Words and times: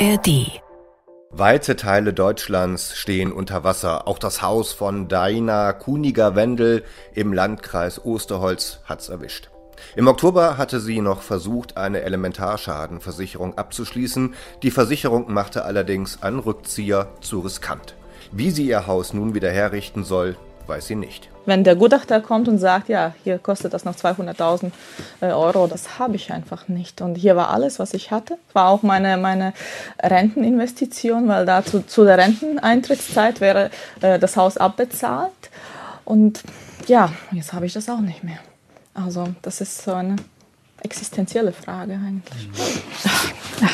ARD 0.00 0.60
Weite 1.30 1.74
Teile 1.74 2.12
Deutschlands 2.14 2.96
stehen 2.96 3.32
unter 3.32 3.64
Wasser. 3.64 4.06
Auch 4.06 4.20
das 4.20 4.42
Haus 4.42 4.72
von 4.72 5.08
Daina 5.08 5.72
Kuniger-Wendel 5.72 6.84
im 7.14 7.32
Landkreis 7.32 8.04
Osterholz 8.04 8.78
hat's 8.84 9.08
erwischt. 9.08 9.50
Im 9.96 10.06
Oktober 10.06 10.56
hatte 10.56 10.78
sie 10.78 11.00
noch 11.00 11.22
versucht, 11.22 11.76
eine 11.76 12.02
Elementarschadenversicherung 12.02 13.58
abzuschließen. 13.58 14.34
Die 14.62 14.70
Versicherung 14.70 15.32
machte 15.32 15.64
allerdings 15.64 16.22
einen 16.22 16.38
Rückzieher 16.38 17.08
zu 17.20 17.40
riskant. 17.40 17.96
Wie 18.30 18.52
sie 18.52 18.68
ihr 18.68 18.86
Haus 18.86 19.12
nun 19.14 19.34
wieder 19.34 19.50
herrichten 19.50 20.04
soll, 20.04 20.36
weiß 20.68 20.86
sie 20.86 20.94
nicht. 20.94 21.28
Wenn 21.46 21.64
der 21.64 21.76
Gutachter 21.76 22.20
kommt 22.20 22.46
und 22.46 22.58
sagt, 22.58 22.88
ja, 22.88 23.14
hier 23.24 23.38
kostet 23.38 23.72
das 23.72 23.84
noch 23.84 23.94
200.000 23.94 24.70
äh, 25.20 25.26
Euro, 25.26 25.66
das 25.66 25.98
habe 25.98 26.16
ich 26.16 26.32
einfach 26.32 26.68
nicht. 26.68 27.00
Und 27.00 27.14
hier 27.14 27.36
war 27.36 27.50
alles, 27.50 27.78
was 27.78 27.94
ich 27.94 28.10
hatte. 28.10 28.36
War 28.52 28.68
auch 28.68 28.82
meine, 28.82 29.16
meine 29.16 29.54
Renteninvestition, 30.02 31.26
weil 31.28 31.46
da 31.46 31.64
zu, 31.64 31.86
zu 31.86 32.04
der 32.04 32.18
Renteneintrittszeit 32.18 33.40
wäre 33.40 33.70
äh, 34.02 34.18
das 34.18 34.36
Haus 34.36 34.58
abbezahlt. 34.58 35.32
Und 36.04 36.42
ja, 36.86 37.12
jetzt 37.32 37.52
habe 37.52 37.66
ich 37.66 37.72
das 37.72 37.88
auch 37.88 38.00
nicht 38.00 38.22
mehr. 38.22 38.38
Also 38.94 39.28
das 39.42 39.60
ist 39.60 39.82
so 39.82 39.92
eine 39.92 40.16
existenzielle 40.82 41.52
Frage 41.52 41.94
eigentlich. 41.94 42.48
Ach, 43.04 43.32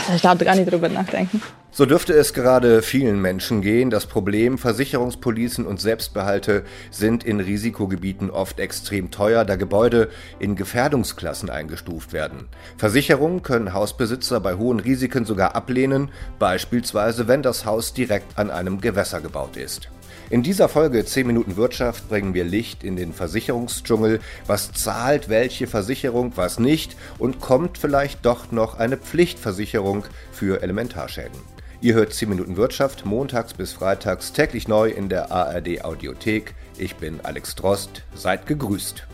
ich 0.15 0.23
darf 0.23 0.39
gar 0.39 0.55
nicht 0.55 0.71
drüber 0.71 0.89
nachdenken. 0.89 1.43
So 1.77 1.87
dürfte 1.87 2.13
es 2.13 2.35
gerade 2.35 2.83
vielen 2.83 3.21
Menschen 3.21 3.61
gehen. 3.61 3.91
Das 3.91 4.07
Problem, 4.07 4.59
Versicherungspolicen 4.59 5.67
und 5.67 5.81
Selbstbehalte 5.81 6.63
sind 6.93 7.25
in 7.25 7.41
Risikogebieten 7.41 8.31
oft 8.31 8.61
extrem 8.61 9.11
teuer, 9.11 9.45
da 9.45 9.57
Gebäude 9.57 10.09
in 10.39 10.55
Gefährdungsklassen 10.55 11.51
eingestuft 11.51 12.13
werden. 12.13 12.47
Versicherungen 12.77 13.43
können 13.43 13.73
Hausbesitzer 13.73 14.39
bei 14.39 14.55
hohen 14.55 14.79
Risiken 14.79 15.25
sogar 15.25 15.57
ablehnen, 15.57 16.11
beispielsweise 16.39 17.27
wenn 17.27 17.43
das 17.43 17.65
Haus 17.65 17.93
direkt 17.93 18.39
an 18.39 18.53
einem 18.53 18.81
Gewässer 18.81 19.21
gebaut 19.21 19.57
ist. 19.57 19.89
In 20.31 20.45
dieser 20.45 20.69
Folge 20.69 21.05
10 21.05 21.27
Minuten 21.27 21.57
Wirtschaft 21.57 22.09
bringen 22.09 22.35
wir 22.35 22.45
Licht 22.45 22.85
in 22.85 22.95
den 22.95 23.13
Versicherungsdschungel. 23.13 24.21
Was 24.47 24.71
zahlt 24.71 25.29
welche 25.29 25.67
Versicherung, 25.67 26.35
was 26.37 26.61
nicht 26.61 26.97
und 27.19 27.41
kommt 27.41 27.79
vielleicht 27.79 28.25
doch 28.25 28.53
noch 28.53 28.79
eine 28.79 28.97
Pflichtversicherung 28.97 30.05
für 30.31 30.63
Elementarschäden. 30.63 31.54
Ihr 31.85 31.93
hört 31.93 32.15
10 32.15 32.31
Minuten 32.31 32.57
Wirtschaft 32.57 33.05
montags 33.05 33.53
bis 33.53 33.75
freitags 33.75 34.33
täglich 34.33 34.69
neu 34.69 34.89
in 34.89 35.11
der 35.11 35.31
ARD 35.31 35.85
Audiothek. 35.85 36.55
Ich 36.79 36.97
bin 36.97 37.21
Alex 37.23 37.57
Drost. 37.57 38.05
Seid 38.15 38.47
gegrüßt. 38.47 39.07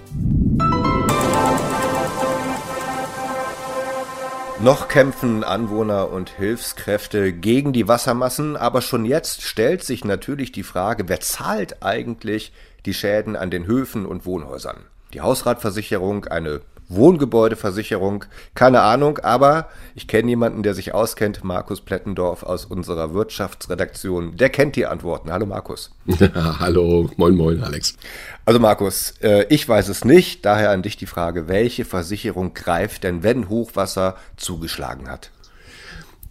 Noch 4.60 4.86
kämpfen 4.86 5.42
Anwohner 5.42 6.12
und 6.12 6.30
Hilfskräfte 6.30 7.32
gegen 7.32 7.72
die 7.72 7.88
Wassermassen, 7.88 8.56
aber 8.56 8.82
schon 8.82 9.04
jetzt 9.04 9.42
stellt 9.42 9.82
sich 9.82 10.04
natürlich 10.04 10.52
die 10.52 10.62
Frage, 10.62 11.08
wer 11.08 11.18
zahlt 11.18 11.82
eigentlich 11.82 12.52
die 12.86 12.94
Schäden 12.94 13.34
an 13.34 13.50
den 13.50 13.66
Höfen 13.66 14.06
und 14.06 14.26
Wohnhäusern? 14.26 14.84
Die 15.12 15.22
Hausratversicherung, 15.22 16.26
eine 16.26 16.60
Wohngebäudeversicherung, 16.90 18.24
keine 18.54 18.82
Ahnung, 18.82 19.18
aber 19.18 19.68
ich 19.94 20.08
kenne 20.08 20.28
jemanden, 20.28 20.62
der 20.62 20.74
sich 20.74 20.92
auskennt, 20.92 21.44
Markus 21.44 21.80
Plettendorf 21.80 22.42
aus 22.42 22.64
unserer 22.64 23.14
Wirtschaftsredaktion. 23.14 24.36
Der 24.36 24.50
kennt 24.50 24.76
die 24.76 24.86
Antworten. 24.86 25.32
Hallo 25.32 25.46
Markus. 25.46 25.92
Hallo, 26.34 27.08
moin 27.16 27.36
moin 27.36 27.62
Alex. 27.62 27.96
Also 28.44 28.58
Markus, 28.58 29.14
äh, 29.22 29.46
ich 29.48 29.68
weiß 29.68 29.88
es 29.88 30.04
nicht, 30.04 30.44
daher 30.44 30.70
an 30.70 30.82
dich 30.82 30.96
die 30.96 31.06
Frage, 31.06 31.48
welche 31.48 31.84
Versicherung 31.84 32.54
greift 32.54 33.04
denn, 33.04 33.22
wenn 33.22 33.48
Hochwasser 33.48 34.16
zugeschlagen 34.36 35.08
hat? 35.08 35.30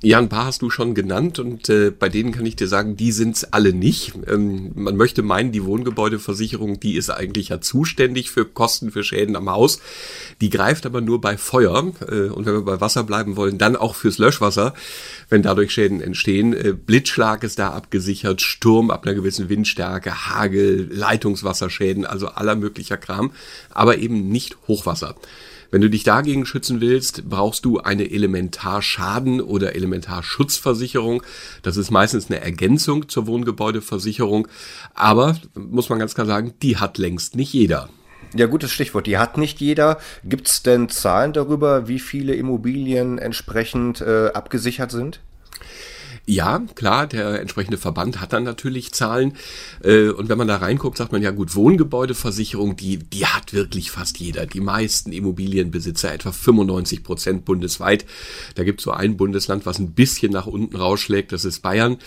Ja, 0.01 0.17
ein 0.17 0.29
paar 0.29 0.45
hast 0.45 0.61
du 0.61 0.69
schon 0.69 0.95
genannt 0.95 1.39
und 1.39 1.67
äh, 1.67 1.91
bei 1.91 2.07
denen 2.07 2.31
kann 2.31 2.45
ich 2.45 2.55
dir 2.55 2.69
sagen, 2.69 2.95
die 2.95 3.11
sind's 3.11 3.43
alle 3.43 3.73
nicht. 3.73 4.13
Ähm, 4.27 4.71
man 4.73 4.95
möchte 4.95 5.23
meinen, 5.23 5.51
die 5.51 5.65
Wohngebäudeversicherung, 5.65 6.79
die 6.79 6.95
ist 6.95 7.09
eigentlich 7.09 7.49
ja 7.49 7.59
zuständig 7.59 8.31
für 8.31 8.45
Kosten 8.45 8.91
für 8.91 9.03
Schäden 9.03 9.35
am 9.35 9.49
Haus. 9.49 9.81
Die 10.39 10.49
greift 10.49 10.85
aber 10.85 11.01
nur 11.01 11.19
bei 11.19 11.35
Feuer 11.35 11.91
äh, 12.07 12.29
und 12.29 12.45
wenn 12.45 12.53
wir 12.53 12.61
bei 12.61 12.79
Wasser 12.79 13.03
bleiben 13.03 13.35
wollen, 13.35 13.57
dann 13.57 13.75
auch 13.75 13.93
fürs 13.93 14.19
Löschwasser, 14.19 14.73
wenn 15.27 15.41
dadurch 15.41 15.73
Schäden 15.73 15.99
entstehen. 15.99 16.53
Äh, 16.53 16.71
Blitzschlag 16.71 17.43
ist 17.43 17.59
da 17.59 17.71
abgesichert, 17.71 18.41
Sturm 18.41 18.91
ab 18.91 19.05
einer 19.05 19.15
gewissen 19.15 19.49
Windstärke, 19.49 20.29
Hagel, 20.29 20.87
Leitungswasserschäden, 20.93 22.05
also 22.05 22.29
aller 22.29 22.55
möglicher 22.55 22.95
Kram, 22.95 23.31
aber 23.69 23.97
eben 23.97 24.29
nicht 24.29 24.55
Hochwasser. 24.69 25.15
Wenn 25.71 25.81
du 25.81 25.89
dich 25.89 26.03
dagegen 26.03 26.45
schützen 26.45 26.81
willst, 26.81 27.29
brauchst 27.29 27.63
du 27.63 27.79
eine 27.79 28.03
Elementarschaden- 28.03 29.41
oder 29.41 29.75
Elementarschutzversicherung. 29.75 31.21
Das 31.61 31.77
ist 31.77 31.91
meistens 31.91 32.29
eine 32.29 32.41
Ergänzung 32.41 33.07
zur 33.07 33.27
Wohngebäudeversicherung. 33.27 34.47
Aber, 34.95 35.37
muss 35.53 35.89
man 35.89 35.99
ganz 35.99 36.15
klar 36.15 36.25
sagen, 36.25 36.53
die 36.63 36.77
hat 36.77 36.97
längst 36.97 37.35
nicht 37.35 37.53
jeder. 37.53 37.89
Ja, 38.35 38.47
gutes 38.47 38.71
Stichwort. 38.71 39.07
Die 39.07 39.17
hat 39.17 39.37
nicht 39.37 39.59
jeder. 39.59 39.99
Gibt 40.23 40.47
es 40.47 40.63
denn 40.63 40.89
Zahlen 40.89 41.33
darüber, 41.33 41.87
wie 41.87 41.99
viele 41.99 42.35
Immobilien 42.35 43.17
entsprechend 43.17 44.01
äh, 44.01 44.29
abgesichert 44.33 44.91
sind? 44.91 45.19
Ja, 46.29 46.59
klar, 46.75 47.07
der 47.07 47.41
entsprechende 47.41 47.79
Verband 47.79 48.21
hat 48.21 48.33
dann 48.33 48.43
natürlich 48.43 48.91
Zahlen. 48.91 49.33
Äh, 49.83 50.09
und 50.09 50.29
wenn 50.29 50.37
man 50.37 50.47
da 50.47 50.57
reinguckt, 50.57 50.99
sagt 50.99 51.11
man 51.11 51.23
ja 51.23 51.31
gut, 51.31 51.55
Wohngebäudeversicherung, 51.55 52.75
die, 52.75 52.97
die 52.97 53.25
hat 53.25 53.51
wirklich 53.51 53.89
fast 53.89 54.19
jeder. 54.19 54.45
Die 54.45 54.59
meisten 54.59 55.11
Immobilienbesitzer, 55.11 56.13
etwa 56.13 56.31
95 56.31 57.03
Prozent 57.03 57.45
bundesweit. 57.45 58.05
Da 58.53 58.63
gibt 58.63 58.79
es 58.79 58.83
so 58.83 58.91
ein 58.91 59.17
Bundesland, 59.17 59.65
was 59.65 59.79
ein 59.79 59.93
bisschen 59.93 60.31
nach 60.31 60.45
unten 60.45 60.75
rausschlägt, 60.75 61.31
das 61.31 61.45
ist 61.45 61.61
Bayern. 61.61 61.97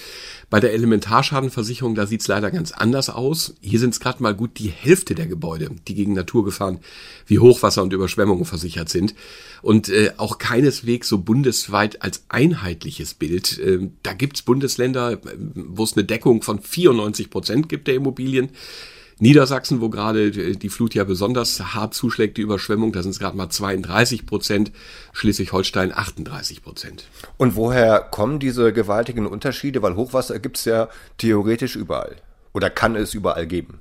Bei 0.51 0.61
der 0.61 0.73
Elementarschadenversicherung, 0.75 1.97
da 1.97 2.07
sieht 2.07 2.21
es 2.21 2.29
leider 2.29 2.53
ganz 2.53 2.71
anders 2.71 3.11
aus. 3.11 3.55
Hier 3.61 3.81
sind 3.81 3.95
es 3.95 4.01
gerade 4.01 4.23
mal 4.23 4.35
gut 4.35 4.59
die 4.59 4.69
Hälfte 4.69 5.17
der 5.17 5.27
Gebäude, 5.27 5.71
die 5.89 5.95
gegen 5.95 6.13
Naturgefahren 6.13 6.79
wie 7.27 7.39
Hochwasser 7.41 7.83
und 7.83 7.93
Überschwemmungen 7.93 8.45
versichert 8.45 8.89
sind. 8.89 9.15
Und 9.63 9.89
äh, 9.89 10.13
auch 10.19 10.39
keineswegs 10.39 11.09
so 11.09 11.19
bundesweit 11.19 12.03
als 12.03 12.25
einheitliches 12.29 13.15
Bild. 13.15 13.59
Äh, 13.59 13.89
da 14.03 14.12
gibt's 14.13 14.43
Bundesländer, 14.43 15.19
wo 15.55 15.85
es 15.85 15.97
eine 15.97 16.05
Deckung 16.05 16.43
von 16.43 16.61
94 16.61 17.31
Prozent 17.31 17.69
gibt 17.69 17.89
der 17.89 17.95
Immobilien. 17.95 18.51
Niedersachsen, 19.19 19.81
wo 19.81 19.89
gerade 19.89 20.33
die 20.33 20.69
Flut 20.69 20.95
ja 20.95 21.05
besonders 21.05 21.75
hart 21.75 21.95
zuschlägt, 21.95 22.39
die 22.39 22.43
Überschwemmung, 22.43 22.93
da 22.93 23.03
sind 23.03 23.13
es 23.13 23.21
gerade 23.21 23.37
mal 23.37 23.51
32 23.51 24.27
Prozent, 24.27 24.73
Schleswig-Holstein 25.13 25.93
38 25.95 26.63
Prozent. 26.63 27.05
Und 27.37 27.55
woher 27.55 28.01
kommen 28.01 28.41
diese 28.41 28.73
gewaltigen 28.73 29.27
Unterschiede? 29.27 29.81
Weil 29.81 29.95
Hochwasser 29.95 30.41
gibt 30.41 30.57
es 30.57 30.65
ja 30.65 30.89
theoretisch 31.19 31.77
überall. 31.77 32.17
Oder 32.53 32.69
kann 32.69 32.97
es 32.97 33.15
überall 33.15 33.47
geben? 33.47 33.81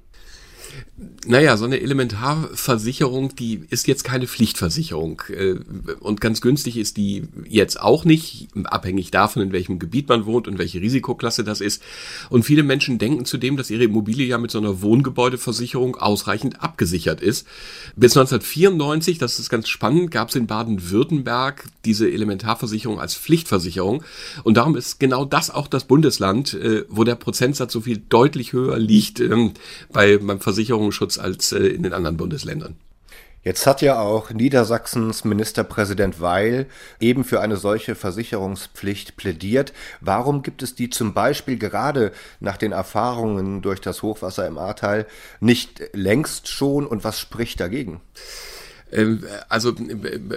Naja, 1.25 1.55
so 1.55 1.65
eine 1.65 1.81
Elementarversicherung, 1.81 3.35
die 3.35 3.61
ist 3.69 3.87
jetzt 3.87 4.03
keine 4.03 4.27
Pflichtversicherung. 4.27 5.21
Äh, 5.29 5.55
und 5.99 6.19
ganz 6.19 6.41
günstig 6.41 6.77
ist 6.77 6.97
die 6.97 7.23
jetzt 7.47 7.79
auch 7.79 8.05
nicht, 8.05 8.47
abhängig 8.63 9.11
davon, 9.11 9.43
in 9.43 9.51
welchem 9.51 9.77
Gebiet 9.77 10.09
man 10.09 10.25
wohnt 10.25 10.47
und 10.47 10.57
welche 10.57 10.81
Risikoklasse 10.81 11.43
das 11.43 11.61
ist. 11.61 11.81
Und 12.29 12.43
viele 12.43 12.63
Menschen 12.63 12.97
denken 12.97 13.25
zudem, 13.25 13.57
dass 13.57 13.69
ihre 13.69 13.83
Immobilie 13.83 14.25
ja 14.25 14.37
mit 14.37 14.51
so 14.51 14.57
einer 14.57 14.81
Wohngebäudeversicherung 14.81 15.95
ausreichend 15.95 16.61
abgesichert 16.61 17.21
ist. 17.21 17.47
Bis 17.95 18.17
1994, 18.17 19.17
das 19.17 19.39
ist 19.39 19.49
ganz 19.49 19.69
spannend, 19.69 20.11
gab 20.11 20.29
es 20.29 20.35
in 20.35 20.47
Baden-Württemberg 20.47 21.65
diese 21.85 22.09
Elementarversicherung 22.09 22.99
als 22.99 23.15
Pflichtversicherung. 23.15 24.03
Und 24.43 24.57
darum 24.57 24.75
ist 24.75 24.99
genau 24.99 25.25
das 25.25 25.49
auch 25.49 25.67
das 25.67 25.85
Bundesland, 25.85 26.53
äh, 26.55 26.85
wo 26.89 27.03
der 27.03 27.15
Prozentsatz 27.15 27.73
so 27.73 27.81
viel 27.81 28.01
deutlich 28.09 28.53
höher 28.53 28.79
liegt 28.79 29.19
ähm, 29.19 29.53
bei, 29.91 30.17
beim 30.17 30.39
Datenschutz 30.91 31.17
als 31.17 31.51
äh, 31.51 31.67
in 31.67 31.83
den 31.83 31.93
anderen 31.93 32.17
Bundesländern. 32.17 32.75
Jetzt 33.43 33.65
hat 33.65 33.81
ja 33.81 33.99
auch 33.99 34.29
Niedersachsens 34.29 35.23
Ministerpräsident 35.23 36.21
Weil 36.21 36.67
eben 36.99 37.23
für 37.23 37.41
eine 37.41 37.57
solche 37.57 37.95
Versicherungspflicht 37.95 39.17
plädiert. 39.17 39.73
Warum 39.99 40.43
gibt 40.43 40.61
es 40.61 40.75
die 40.75 40.91
zum 40.91 41.15
Beispiel 41.15 41.57
gerade 41.57 42.11
nach 42.39 42.57
den 42.57 42.71
Erfahrungen 42.71 43.63
durch 43.63 43.81
das 43.81 44.03
Hochwasser 44.03 44.45
im 44.45 44.59
Ahrtal 44.59 45.07
nicht 45.39 45.81
längst 45.93 46.49
schon 46.49 46.85
und 46.85 47.03
was 47.03 47.17
spricht 47.17 47.59
dagegen? 47.59 47.99
Ähm, 48.91 49.23
also 49.49 49.73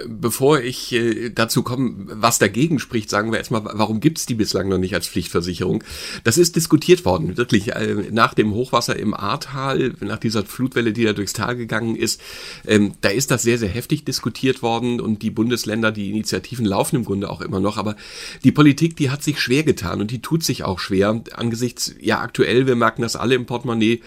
bevor 0.07 0.59
ich 0.59 0.93
äh, 0.93 1.29
dazu 1.29 1.63
komme, 1.63 1.93
was 2.07 2.39
dagegen 2.39 2.79
spricht, 2.79 3.09
sagen 3.09 3.31
wir 3.31 3.39
erstmal, 3.39 3.63
warum 3.65 3.99
gibt 3.99 4.17
es 4.17 4.25
die 4.25 4.35
bislang 4.35 4.69
noch 4.69 4.77
nicht 4.77 4.93
als 4.93 5.07
Pflichtversicherung? 5.07 5.83
Das 6.23 6.37
ist 6.37 6.55
diskutiert 6.55 7.05
worden, 7.05 7.37
wirklich. 7.37 7.73
Äh, 7.73 7.95
nach 8.11 8.33
dem 8.33 8.53
Hochwasser 8.53 8.97
im 8.97 9.13
Ahrtal, 9.13 9.93
nach 9.99 10.19
dieser 10.19 10.45
Flutwelle, 10.45 10.93
die 10.93 11.03
da 11.03 11.13
durchs 11.13 11.33
Tal 11.33 11.55
gegangen 11.55 11.95
ist, 11.95 12.21
ähm, 12.65 12.93
da 13.01 13.09
ist 13.09 13.31
das 13.31 13.43
sehr, 13.43 13.57
sehr 13.57 13.69
heftig 13.69 14.05
diskutiert 14.05 14.61
worden 14.61 14.99
und 14.99 15.21
die 15.21 15.31
Bundesländer, 15.31 15.91
die 15.91 16.09
Initiativen 16.09 16.65
laufen 16.65 16.97
im 16.97 17.05
Grunde 17.05 17.29
auch 17.29 17.41
immer 17.41 17.59
noch. 17.59 17.77
Aber 17.77 17.95
die 18.43 18.51
Politik, 18.51 18.95
die 18.95 19.09
hat 19.09 19.23
sich 19.23 19.39
schwer 19.39 19.63
getan 19.63 20.01
und 20.01 20.11
die 20.11 20.21
tut 20.21 20.43
sich 20.43 20.63
auch 20.63 20.79
schwer 20.79 21.21
angesichts, 21.33 21.93
ja 21.99 22.19
aktuell, 22.19 22.67
wir 22.67 22.75
merken 22.75 23.01
das 23.01 23.15
alle 23.15 23.35
im 23.35 23.45
Portemonnaie, 23.45 24.01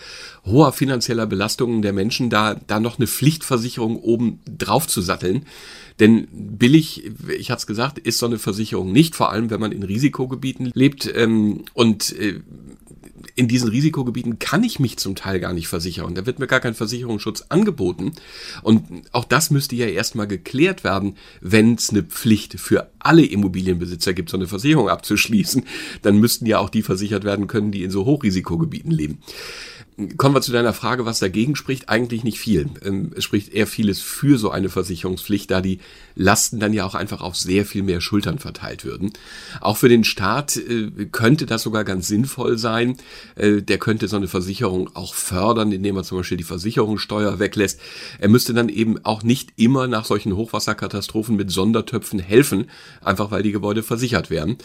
hoher 0.45 0.73
finanzieller 0.73 1.27
Belastungen 1.27 1.83
der 1.83 1.93
Menschen, 1.93 2.31
da, 2.31 2.55
da 2.55 2.81
noch 2.81 2.99
eine 2.99 3.07
Pflichtversicherung 3.07 3.97
oben 3.97 4.38
oben 4.47 4.59
drauf 4.59 4.87
zu 4.87 5.01
satteln. 5.01 5.47
Denn 6.01 6.29
billig, 6.31 7.11
ich 7.39 7.51
hatte 7.51 7.61
es 7.61 7.67
gesagt, 7.67 7.99
ist 7.99 8.19
so 8.19 8.27
eine 8.27 8.39
Versicherung 8.39 8.93
nicht, 8.93 9.17
vor 9.17 9.31
allem 9.31 9.51
wenn 9.51 9.61
man 9.61 9.73
in 9.73 9.83
Risikogebieten 9.83 10.71
lebt. 10.75 11.13
Ähm, 11.15 11.65
und 11.75 12.17
äh, 12.19 12.41
in 13.35 13.49
diesen 13.49 13.69
Risikogebieten 13.69 14.39
kann 14.39 14.65
ich 14.65 14.81
mich 14.81 14.97
zum 14.97 15.15
Teil 15.15 15.41
gar 15.41 15.53
nicht 15.53 15.69
versichern. 15.69 16.15
Da 16.15 16.27
wird 16.27 16.39
mir 16.39 16.47
gar 16.47 16.61
kein 16.61 16.75
Versicherungsschutz 16.75 17.47
angeboten. 17.49 18.13
Und 18.63 18.85
auch 19.13 19.25
das 19.25 19.51
müsste 19.51 19.77
ja 19.77 19.87
erstmal 19.87 20.27
geklärt 20.27 20.85
werden, 20.85 21.17
wenn 21.41 21.75
es 21.75 21.91
eine 21.91 22.03
Pflicht 22.03 22.59
für 22.59 22.91
alle 22.99 23.25
Immobilienbesitzer 23.25 24.13
gibt, 24.13 24.31
so 24.31 24.37
eine 24.37 24.49
Versicherung 24.49 24.89
abzuschließen. 24.89 25.65
Dann 26.03 26.19
müssten 26.19 26.47
ja 26.47 26.59
auch 26.59 26.71
die 26.71 26.83
versichert 26.83 27.25
werden 27.25 27.47
können, 27.47 27.71
die 27.71 27.83
in 27.83 27.91
so 27.91 28.05
Hochrisikogebieten 28.05 28.91
leben. 28.91 29.19
Kommen 30.17 30.37
wir 30.37 30.41
zu 30.43 30.53
deiner 30.53 30.75
Frage, 30.75 31.07
was 31.07 31.19
dagegen 31.19 31.57
spricht. 31.57 31.89
Eigentlich 31.89 32.23
nicht 32.23 32.39
viel. 32.39 32.71
Ähm, 32.85 33.11
es 33.17 33.25
spricht 33.25 33.53
eher 33.53 33.67
vieles 33.67 34.01
für 34.01 34.39
so 34.39 34.53
eine 34.53 34.69
Versicherungspflicht, 34.69 35.51
da 35.51 35.61
die 35.61 35.81
Lasten 36.15 36.61
dann 36.61 36.73
ja 36.73 36.87
auch 36.87 36.95
einfach 36.95 37.21
auf 37.21 37.37
sehr 37.37 37.65
viel 37.65 37.83
mehr 37.83 38.01
Schultern 38.01 38.39
verteilt 38.39 38.85
würden. 38.85 39.13
Auch 39.61 39.77
für 39.77 39.89
den 39.89 40.05
Staat 40.05 40.57
äh, 40.57 40.91
könnte 41.11 41.47
das 41.47 41.63
sogar 41.63 41.83
ganz 41.83 42.07
sinnvoll 42.07 42.59
sein. 42.59 42.97
Äh, 43.35 43.61
der 43.61 43.79
könnte 43.79 44.07
so 44.07 44.17
eine 44.17 44.29
Versicherung 44.29 44.89
auch 44.95 45.15
fördern, 45.15 45.73
indem 45.73 45.97
er 45.97 46.05
zum 46.05 46.19
Beispiel 46.19 46.39
die 46.39 46.45
Versicherungssteuer 46.45 47.41
weglässt. 47.41 47.81
Er 48.21 48.29
müsste 48.29 48.55
dann 48.55 48.69
eben 48.69 49.05
auch 49.05 49.25
nicht 49.25 49.55
immer 49.57 49.89
nach 49.89 50.05
solchen 50.05 50.37
Hochwasserkatastrophen 50.37 51.35
mit 51.35 51.51
Sondertöpfen 51.51 52.21
helfen, 52.21 52.71
einfach 53.03 53.33
weil 53.33 53.43
die 53.43 53.53
Gebäude 53.53 53.83
versichert 53.83 54.31
werden. 54.31 54.59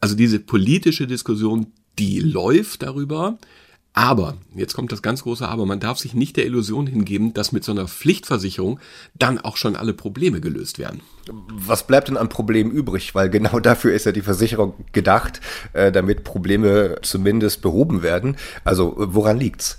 Also 0.00 0.14
diese 0.14 0.40
politische 0.40 1.06
Diskussion, 1.06 1.68
die 1.98 2.20
läuft 2.20 2.82
darüber. 2.82 3.38
Aber, 3.96 4.36
jetzt 4.56 4.74
kommt 4.74 4.90
das 4.90 5.02
ganz 5.02 5.22
große 5.22 5.46
Aber, 5.46 5.66
man 5.66 5.78
darf 5.78 5.98
sich 5.98 6.14
nicht 6.14 6.36
der 6.36 6.46
Illusion 6.46 6.88
hingeben, 6.88 7.32
dass 7.32 7.52
mit 7.52 7.62
so 7.62 7.70
einer 7.70 7.86
Pflichtversicherung 7.86 8.80
dann 9.14 9.38
auch 9.38 9.56
schon 9.56 9.76
alle 9.76 9.94
Probleme 9.94 10.40
gelöst 10.40 10.80
werden. 10.80 11.00
Was 11.28 11.86
bleibt 11.86 12.08
denn 12.08 12.16
an 12.16 12.28
Problemen 12.28 12.72
übrig? 12.72 13.14
Weil 13.14 13.30
genau 13.30 13.60
dafür 13.60 13.94
ist 13.94 14.04
ja 14.04 14.10
die 14.10 14.22
Versicherung 14.22 14.74
gedacht, 14.92 15.40
äh, 15.74 15.92
damit 15.92 16.24
Probleme 16.24 16.96
zumindest 17.02 17.62
behoben 17.62 18.02
werden. 18.02 18.36
Also 18.64 18.94
woran 18.96 19.38
liegt's? 19.38 19.78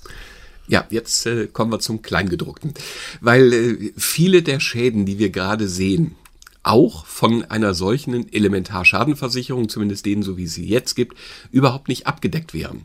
Ja, 0.70 0.86
jetzt 0.90 1.26
äh, 1.26 1.48
kommen 1.48 1.74
wir 1.74 1.80
zum 1.80 2.02
Kleingedruckten. 2.02 2.74
Weil 3.20 3.52
äh, 3.52 3.94
viele 3.98 4.44
der 4.44 4.62
Schäden, 4.62 5.06
die 5.06 5.20
wir 5.20 5.30
gerade 5.30 5.68
sehen, 5.68 6.16
auch 6.64 7.06
von 7.06 7.44
einer 7.44 7.74
solchen 7.74 8.32
Elementarschadenversicherung, 8.32 9.68
zumindest 9.68 10.06
denen, 10.06 10.24
so 10.24 10.38
wie 10.38 10.48
sie 10.48 10.66
jetzt 10.66 10.96
gibt, 10.96 11.18
überhaupt 11.52 11.90
nicht 11.90 12.08
abgedeckt 12.08 12.54
wären. 12.54 12.82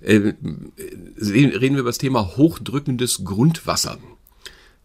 Äh, 0.00 0.34
reden 1.20 1.74
wir 1.74 1.80
über 1.80 1.88
das 1.88 1.98
Thema 1.98 2.36
hochdrückendes 2.36 3.24
Grundwasser. 3.24 3.98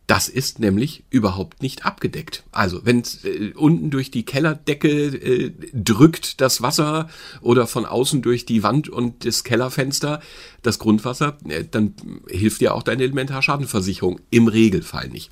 Das 0.05 0.27
ist 0.27 0.59
nämlich 0.59 1.05
überhaupt 1.11 1.61
nicht 1.61 1.85
abgedeckt. 1.85 2.43
Also 2.51 2.85
wenn 2.85 3.03
äh, 3.23 3.53
unten 3.55 3.89
durch 3.89 4.11
die 4.11 4.25
Kellerdecke 4.25 4.89
äh, 4.89 5.53
drückt 5.73 6.41
das 6.41 6.61
Wasser 6.61 7.09
oder 7.39 7.67
von 7.67 7.85
außen 7.85 8.21
durch 8.21 8.45
die 8.45 8.63
Wand 8.63 8.89
und 8.89 9.25
das 9.25 9.45
Kellerfenster 9.45 10.19
das 10.61 10.77
Grundwasser, 10.77 11.37
äh, 11.47 11.63
dann 11.69 11.95
hilft 12.27 12.59
dir 12.59 12.73
auch 12.75 12.83
deine 12.83 13.03
Elementarschadenversicherung 13.03 14.19
im 14.29 14.49
Regelfall 14.49 15.07
nicht. 15.07 15.31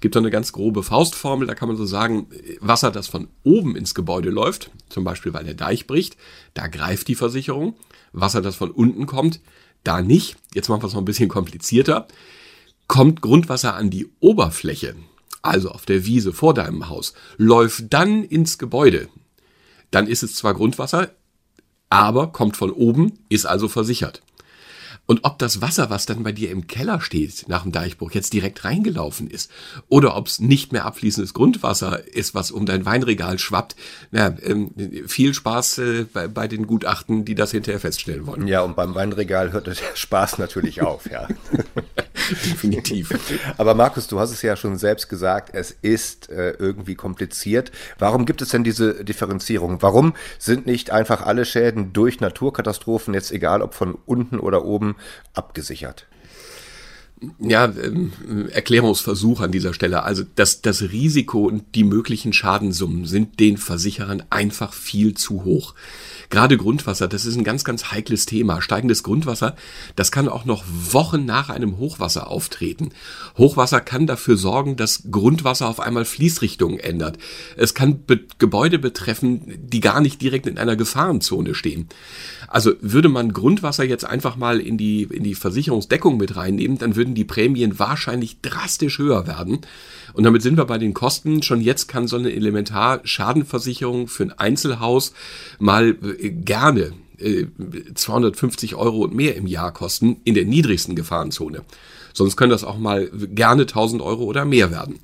Gibt 0.00 0.14
so 0.14 0.20
eine 0.20 0.30
ganz 0.30 0.52
grobe 0.52 0.82
Faustformel, 0.82 1.46
da 1.46 1.54
kann 1.54 1.68
man 1.68 1.78
so 1.78 1.86
sagen, 1.86 2.26
Wasser, 2.60 2.90
das 2.90 3.06
von 3.06 3.28
oben 3.42 3.74
ins 3.74 3.94
Gebäude 3.94 4.28
läuft, 4.28 4.70
zum 4.90 5.02
Beispiel 5.02 5.32
weil 5.32 5.44
der 5.44 5.54
Deich 5.54 5.86
bricht, 5.86 6.18
da 6.52 6.66
greift 6.66 7.08
die 7.08 7.14
Versicherung. 7.14 7.74
Wasser, 8.12 8.42
das 8.42 8.56
von 8.56 8.70
unten 8.70 9.06
kommt, 9.06 9.40
da 9.82 10.02
nicht. 10.02 10.36
Jetzt 10.52 10.68
machen 10.68 10.82
wir 10.82 10.88
es 10.88 10.92
noch 10.92 11.00
ein 11.00 11.06
bisschen 11.06 11.28
komplizierter. 11.28 12.06
Kommt 12.90 13.22
Grundwasser 13.22 13.76
an 13.76 13.88
die 13.88 14.10
Oberfläche, 14.18 14.96
also 15.42 15.70
auf 15.70 15.86
der 15.86 16.06
Wiese 16.06 16.32
vor 16.32 16.54
deinem 16.54 16.88
Haus, 16.88 17.14
läuft 17.36 17.84
dann 17.90 18.24
ins 18.24 18.58
Gebäude, 18.58 19.08
dann 19.92 20.08
ist 20.08 20.24
es 20.24 20.34
zwar 20.34 20.54
Grundwasser, 20.54 21.12
aber 21.88 22.32
kommt 22.32 22.56
von 22.56 22.72
oben, 22.72 23.12
ist 23.28 23.46
also 23.46 23.68
versichert. 23.68 24.22
Und 25.06 25.20
ob 25.22 25.38
das 25.38 25.60
Wasser, 25.60 25.88
was 25.88 26.06
dann 26.06 26.24
bei 26.24 26.32
dir 26.32 26.50
im 26.50 26.66
Keller 26.66 27.00
steht, 27.00 27.44
nach 27.46 27.62
dem 27.62 27.70
Deichbruch 27.70 28.10
jetzt 28.10 28.32
direkt 28.32 28.64
reingelaufen 28.64 29.30
ist, 29.30 29.52
oder 29.88 30.16
ob 30.16 30.26
es 30.26 30.40
nicht 30.40 30.72
mehr 30.72 30.84
abfließendes 30.84 31.32
Grundwasser 31.32 32.12
ist, 32.12 32.34
was 32.34 32.50
um 32.50 32.66
dein 32.66 32.86
Weinregal 32.86 33.38
schwappt, 33.38 33.76
na, 34.10 34.34
ähm, 34.42 34.72
viel 35.06 35.32
Spaß 35.32 35.78
äh, 35.78 36.06
bei, 36.12 36.26
bei 36.26 36.48
den 36.48 36.66
Gutachten, 36.66 37.24
die 37.24 37.36
das 37.36 37.52
hinterher 37.52 37.78
feststellen 37.78 38.26
wollen. 38.26 38.48
Ja, 38.48 38.62
und 38.62 38.74
beim 38.74 38.96
Weinregal 38.96 39.52
hört 39.52 39.68
der 39.68 39.76
Spaß 39.94 40.38
natürlich 40.38 40.82
auf, 40.82 41.08
ja. 41.08 41.28
Definitiv. 42.44 43.12
Aber 43.58 43.74
Markus, 43.74 44.06
du 44.06 44.20
hast 44.20 44.30
es 44.30 44.42
ja 44.42 44.56
schon 44.56 44.78
selbst 44.78 45.08
gesagt, 45.08 45.54
es 45.54 45.70
ist 45.70 46.30
äh, 46.30 46.52
irgendwie 46.52 46.94
kompliziert. 46.94 47.72
Warum 47.98 48.26
gibt 48.26 48.42
es 48.42 48.50
denn 48.50 48.64
diese 48.64 49.04
Differenzierung? 49.04 49.82
Warum 49.82 50.14
sind 50.38 50.66
nicht 50.66 50.90
einfach 50.90 51.22
alle 51.22 51.44
Schäden 51.44 51.92
durch 51.92 52.20
Naturkatastrophen, 52.20 53.14
jetzt 53.14 53.32
egal 53.32 53.62
ob 53.62 53.74
von 53.74 53.98
unten 54.06 54.38
oder 54.38 54.64
oben, 54.64 54.96
abgesichert? 55.34 56.06
Ja, 57.38 57.66
ähm, 57.66 58.12
Erklärungsversuch 58.50 59.40
an 59.40 59.52
dieser 59.52 59.74
Stelle. 59.74 60.04
Also 60.04 60.24
das, 60.36 60.62
das 60.62 60.82
Risiko 60.82 61.46
und 61.46 61.74
die 61.74 61.84
möglichen 61.84 62.32
Schadensummen 62.32 63.04
sind 63.04 63.40
den 63.40 63.58
Versicherern 63.58 64.22
einfach 64.30 64.72
viel 64.72 65.14
zu 65.14 65.44
hoch. 65.44 65.74
Gerade 66.30 66.56
Grundwasser, 66.56 67.08
das 67.08 67.26
ist 67.26 67.36
ein 67.36 67.42
ganz, 67.42 67.64
ganz 67.64 67.90
heikles 67.90 68.24
Thema. 68.24 68.62
Steigendes 68.62 69.02
Grundwasser, 69.02 69.56
das 69.96 70.12
kann 70.12 70.28
auch 70.28 70.44
noch 70.44 70.64
Wochen 70.92 71.24
nach 71.24 71.50
einem 71.50 71.76
Hochwasser 71.78 72.28
auftreten. 72.28 72.90
Hochwasser 73.36 73.80
kann 73.80 74.06
dafür 74.06 74.36
sorgen, 74.36 74.76
dass 74.76 75.02
Grundwasser 75.10 75.68
auf 75.68 75.80
einmal 75.80 76.04
Fließrichtungen 76.04 76.78
ändert. 76.78 77.18
Es 77.56 77.74
kann 77.74 78.04
be 78.04 78.20
Gebäude 78.38 78.78
betreffen, 78.78 79.58
die 79.58 79.80
gar 79.80 80.00
nicht 80.00 80.22
direkt 80.22 80.46
in 80.46 80.56
einer 80.56 80.76
Gefahrenzone 80.76 81.54
stehen. 81.54 81.88
Also 82.46 82.72
würde 82.80 83.08
man 83.08 83.32
Grundwasser 83.32 83.84
jetzt 83.84 84.04
einfach 84.04 84.36
mal 84.36 84.60
in 84.60 84.78
die, 84.78 85.02
in 85.02 85.24
die 85.24 85.34
Versicherungsdeckung 85.34 86.16
mit 86.16 86.36
reinnehmen, 86.36 86.78
dann 86.78 86.96
würden 86.96 87.09
die 87.14 87.24
Prämien 87.24 87.78
wahrscheinlich 87.78 88.40
drastisch 88.40 88.98
höher 88.98 89.26
werden. 89.26 89.60
Und 90.12 90.24
damit 90.24 90.42
sind 90.42 90.56
wir 90.56 90.64
bei 90.64 90.78
den 90.78 90.94
Kosten. 90.94 91.42
Schon 91.42 91.60
jetzt 91.60 91.88
kann 91.88 92.08
so 92.08 92.16
eine 92.16 92.32
Elementarschadenversicherung 92.32 94.08
für 94.08 94.24
ein 94.24 94.32
Einzelhaus 94.32 95.12
mal 95.58 95.96
äh, 96.18 96.30
gerne 96.30 96.92
250 97.94 98.72
äh, 98.72 98.74
Euro 98.74 99.04
und 99.04 99.14
mehr 99.14 99.36
im 99.36 99.46
Jahr 99.46 99.72
kosten 99.72 100.16
in 100.24 100.34
der 100.34 100.44
niedrigsten 100.44 100.96
Gefahrenzone. 100.96 101.62
Sonst 102.12 102.36
können 102.36 102.50
das 102.50 102.64
auch 102.64 102.78
mal 102.78 103.10
gerne 103.12 103.62
1000 103.62 104.02
Euro 104.02 104.24
oder 104.24 104.44
mehr 104.44 104.70
werden. 104.70 104.98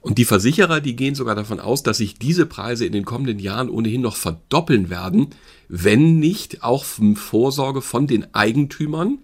Und 0.00 0.18
die 0.18 0.24
Versicherer, 0.24 0.80
die 0.80 0.94
gehen 0.94 1.14
sogar 1.14 1.34
davon 1.34 1.58
aus, 1.58 1.82
dass 1.82 1.98
sich 1.98 2.14
diese 2.14 2.46
Preise 2.46 2.86
in 2.86 2.92
den 2.92 3.04
kommenden 3.04 3.38
Jahren 3.38 3.68
ohnehin 3.68 4.00
noch 4.00 4.16
verdoppeln 4.16 4.90
werden, 4.90 5.28
wenn 5.68 6.18
nicht 6.18 6.62
auch 6.62 6.84
Vorsorge 6.84 7.82
von 7.82 8.06
den 8.06 8.32
Eigentümern 8.34 9.18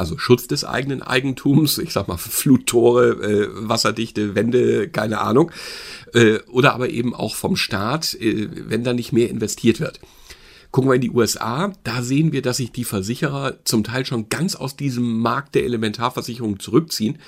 also 0.00 0.16
Schutz 0.16 0.48
des 0.48 0.64
eigenen 0.64 1.02
Eigentums, 1.02 1.76
ich 1.76 1.92
sag 1.92 2.08
mal 2.08 2.16
Fluttore, 2.16 3.10
äh, 3.10 3.48
wasserdichte 3.52 4.34
Wände, 4.34 4.88
keine 4.88 5.20
Ahnung, 5.20 5.52
äh, 6.14 6.38
oder 6.50 6.74
aber 6.74 6.88
eben 6.88 7.14
auch 7.14 7.34
vom 7.34 7.54
Staat, 7.54 8.14
äh, 8.14 8.48
wenn 8.50 8.82
da 8.82 8.94
nicht 8.94 9.12
mehr 9.12 9.28
investiert 9.28 9.78
wird. 9.78 10.00
Gucken 10.70 10.90
wir 10.90 10.94
in 10.94 11.02
die 11.02 11.10
USA, 11.10 11.74
da 11.84 12.02
sehen 12.02 12.32
wir, 12.32 12.40
dass 12.40 12.56
sich 12.56 12.72
die 12.72 12.84
Versicherer 12.84 13.58
zum 13.64 13.84
Teil 13.84 14.06
schon 14.06 14.30
ganz 14.30 14.54
aus 14.54 14.74
diesem 14.74 15.18
Markt 15.18 15.54
der 15.54 15.64
Elementarversicherung 15.64 16.60
zurückziehen, 16.60 17.18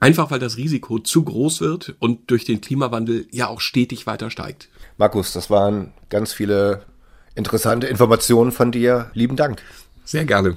einfach 0.00 0.32
weil 0.32 0.40
das 0.40 0.56
Risiko 0.56 0.98
zu 0.98 1.22
groß 1.22 1.60
wird 1.60 1.94
und 2.00 2.32
durch 2.32 2.44
den 2.44 2.60
Klimawandel 2.60 3.26
ja 3.30 3.46
auch 3.46 3.60
stetig 3.60 4.08
weiter 4.08 4.30
steigt. 4.30 4.70
Markus, 4.96 5.32
das 5.32 5.50
waren 5.50 5.92
ganz 6.08 6.32
viele 6.32 6.82
interessante 7.36 7.86
Informationen 7.86 8.50
von 8.50 8.72
dir. 8.72 9.12
Lieben 9.14 9.36
Dank. 9.36 9.62
Sehr 10.04 10.24
gerne. 10.24 10.56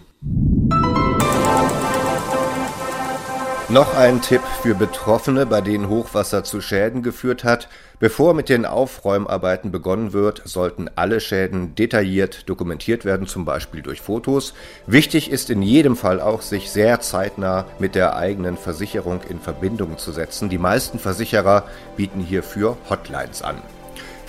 Noch 3.72 3.96
ein 3.96 4.22
Tipp 4.22 4.42
für 4.62 4.76
Betroffene, 4.76 5.46
bei 5.46 5.62
denen 5.62 5.88
Hochwasser 5.88 6.44
zu 6.44 6.60
Schäden 6.60 7.04
geführt 7.04 7.46
hat. 7.46 7.70
Bevor 8.00 8.34
mit 8.34 8.50
den 8.50 8.66
Aufräumarbeiten 8.66 9.72
begonnen 9.72 10.12
wird, 10.12 10.42
sollten 10.44 10.90
alle 10.96 11.22
Schäden 11.22 11.74
detailliert 11.76 12.50
dokumentiert 12.50 13.06
werden, 13.06 13.28
zum 13.28 13.46
Beispiel 13.46 13.82
durch 13.82 14.02
Fotos. 14.02 14.54
Wichtig 14.88 15.32
ist 15.32 15.50
in 15.50 15.62
jedem 15.62 15.96
Fall 15.96 16.20
auch, 16.20 16.42
sich 16.42 16.70
sehr 16.70 17.00
zeitnah 17.00 17.66
mit 17.80 17.96
der 17.96 18.18
eigenen 18.18 18.58
Versicherung 18.58 19.22
in 19.30 19.40
Verbindung 19.40 19.98
zu 19.98 20.12
setzen. 20.12 20.50
Die 20.50 20.58
meisten 20.58 21.00
Versicherer 21.00 21.64
bieten 21.96 22.20
hierfür 22.20 22.76
Hotlines 22.90 23.42
an. 23.42 23.62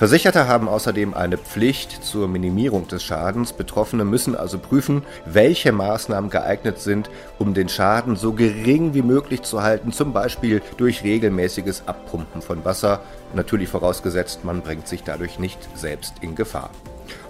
Versicherte 0.02 0.48
haben 0.48 0.68
außerdem 0.68 1.14
eine 1.14 1.38
Pflicht 1.38 2.02
zur 2.02 2.26
Minimierung 2.26 2.88
des 2.88 3.04
Schadens. 3.04 3.52
Betroffene 3.52 4.04
müssen 4.04 4.34
also 4.34 4.58
prüfen, 4.58 5.04
welche 5.26 5.70
Maßnahmen 5.70 6.28
geeignet 6.28 6.80
sind, 6.80 7.08
um 7.38 7.54
den 7.54 7.68
Schaden 7.68 8.16
so 8.16 8.32
gering 8.32 8.94
wie 8.94 9.02
möglich 9.02 9.42
zu 9.42 9.62
halten, 9.62 9.92
zum 9.92 10.12
Beispiel 10.12 10.60
durch 10.76 11.04
regelmäßiges 11.04 11.84
Abpumpen 11.86 12.42
von 12.42 12.64
Wasser, 12.64 13.00
natürlich 13.32 13.68
vorausgesetzt, 13.68 14.44
man 14.44 14.62
bringt 14.62 14.88
sich 14.88 15.04
dadurch 15.04 15.38
nicht 15.38 15.60
selbst 15.78 16.14
in 16.20 16.34
Gefahr. 16.34 16.70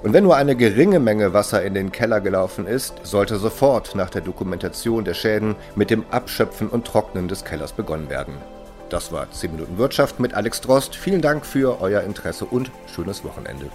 Und 0.02 0.14
wenn 0.14 0.24
nur 0.24 0.36
eine 0.36 0.56
geringe 0.56 0.98
Menge 0.98 1.34
Wasser 1.34 1.62
in 1.62 1.74
den 1.74 1.92
Keller 1.92 2.22
gelaufen 2.22 2.66
ist, 2.66 2.94
sollte 3.02 3.36
sofort 3.36 3.94
nach 3.96 4.08
der 4.08 4.22
Dokumentation 4.22 5.04
der 5.04 5.12
Schäden 5.12 5.56
mit 5.74 5.90
dem 5.90 6.06
Abschöpfen 6.10 6.70
und 6.70 6.86
Trocknen 6.86 7.28
des 7.28 7.44
Kellers 7.44 7.74
begonnen 7.74 8.08
werden. 8.08 8.36
Das 8.92 9.10
war 9.10 9.30
10 9.30 9.52
Minuten 9.52 9.78
Wirtschaft 9.78 10.20
mit 10.20 10.34
Alex 10.34 10.60
Drost. 10.60 10.96
Vielen 10.96 11.22
Dank 11.22 11.46
für 11.46 11.80
euer 11.80 12.02
Interesse 12.02 12.44
und 12.44 12.70
schönes 12.94 13.24
Wochenende. 13.24 13.70